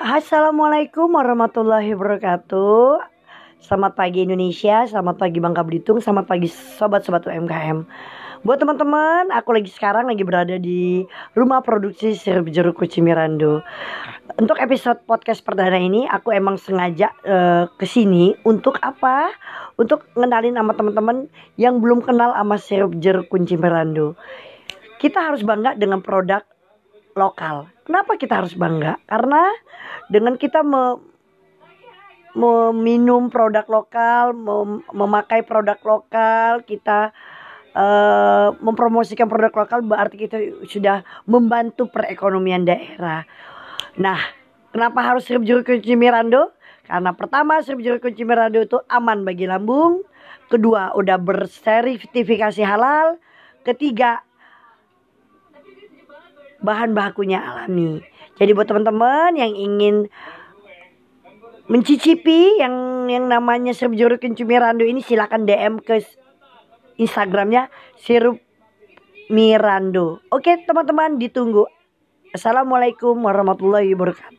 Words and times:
Assalamualaikum 0.00 1.12
warahmatullahi 1.12 1.92
wabarakatuh. 1.92 3.04
Selamat 3.60 3.92
pagi 3.92 4.24
Indonesia, 4.24 4.88
selamat 4.88 5.20
pagi 5.20 5.44
Bangka 5.44 5.60
Belitung, 5.60 6.00
selamat 6.00 6.24
pagi 6.24 6.48
sobat-sobat 6.48 7.28
UMKM. 7.28 7.84
Buat 8.40 8.64
teman-teman, 8.64 9.28
aku 9.28 9.52
lagi 9.52 9.68
sekarang 9.68 10.08
lagi 10.08 10.24
berada 10.24 10.56
di 10.56 11.04
rumah 11.36 11.60
produksi 11.60 12.16
sirup 12.16 12.48
jeruk 12.48 12.80
kuci 12.80 13.04
Mirando. 13.04 13.60
Untuk 14.40 14.56
episode 14.56 15.04
podcast 15.04 15.44
perdana 15.44 15.76
ini, 15.76 16.08
aku 16.08 16.32
emang 16.32 16.56
sengaja 16.56 17.12
uh, 17.28 17.68
ke 17.76 17.84
sini 17.84 18.32
untuk 18.48 18.80
apa? 18.80 19.28
Untuk 19.76 20.08
ngenalin 20.16 20.56
sama 20.56 20.72
teman-teman 20.80 21.28
yang 21.60 21.76
belum 21.76 22.00
kenal 22.00 22.32
sama 22.32 22.56
sirup 22.56 22.96
jeruk 23.04 23.28
kunci 23.28 23.60
Mirando. 23.60 24.16
Kita 24.96 25.28
harus 25.28 25.44
bangga 25.44 25.76
dengan 25.76 26.00
produk 26.00 26.40
lokal. 27.20 27.68
Kenapa 27.84 28.16
kita 28.16 28.40
harus 28.40 28.56
bangga? 28.56 28.96
Karena 29.04 29.52
dengan 30.08 30.40
kita 30.40 30.64
me, 30.64 30.96
meminum 32.32 33.28
produk 33.28 33.68
lokal, 33.68 34.32
mem, 34.32 34.80
memakai 34.96 35.44
produk 35.44 35.76
lokal, 35.84 36.64
kita 36.64 37.12
uh, 37.74 38.54
mempromosikan 38.62 39.28
produk 39.28 39.52
lokal 39.52 39.84
berarti 39.84 40.16
kita 40.16 40.38
sudah 40.64 41.04
membantu 41.28 41.90
perekonomian 41.90 42.64
daerah. 42.64 43.26
Nah, 43.98 44.18
kenapa 44.70 45.02
harus 45.02 45.26
sirup 45.26 45.42
jeruk 45.42 45.66
kunci 45.66 45.98
Mirando? 45.98 46.54
Karena 46.86 47.14
pertama 47.14 47.60
sirup 47.62 47.82
jeruk 47.82 48.00
kunci 48.02 48.22
Mirando 48.22 48.62
itu 48.62 48.78
aman 48.86 49.26
bagi 49.26 49.50
lambung, 49.50 50.06
kedua 50.46 50.94
udah 50.94 51.18
bersertifikasi 51.18 52.62
halal, 52.62 53.18
ketiga 53.66 54.22
bahan 56.60 56.92
bakunya 56.92 57.40
alami. 57.40 58.04
Jadi 58.36 58.50
buat 58.56 58.68
teman-teman 58.68 59.36
yang 59.36 59.52
ingin 59.52 60.08
mencicipi 61.70 62.58
yang 62.58 63.06
yang 63.06 63.30
namanya 63.30 63.70
sirup 63.70 63.94
jeruk 63.94 64.18
kencur 64.22 64.46
Mirando 64.46 64.82
ini 64.82 65.04
silakan 65.04 65.46
DM 65.46 65.78
ke 65.80 66.02
Instagramnya 66.98 67.68
sirup 67.96 68.38
Mirando. 69.30 70.20
Oke 70.30 70.58
teman-teman 70.66 71.16
ditunggu. 71.16 71.66
Assalamualaikum 72.30 73.18
warahmatullahi 73.18 73.90
wabarakatuh. 73.94 74.38